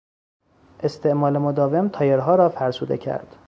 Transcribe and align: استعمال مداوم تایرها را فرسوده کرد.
استعمال 0.83 1.37
مداوم 1.37 1.87
تایرها 1.87 2.35
را 2.35 2.49
فرسوده 2.49 2.97
کرد. 2.97 3.35